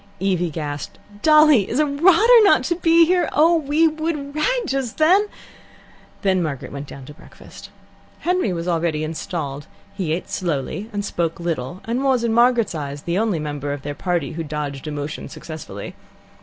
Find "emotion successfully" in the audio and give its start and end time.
14.87-15.93